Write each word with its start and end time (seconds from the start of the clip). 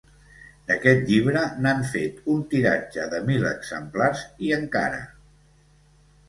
D'aquest 0.69 1.01
llibre, 1.09 1.43
n'han 1.65 1.83
fet 1.91 2.17
un 2.37 2.41
tiratge 2.53 3.05
de 3.13 3.19
mil 3.27 3.45
exemplars, 3.51 4.25
i 4.49 4.51
encara! 4.59 5.05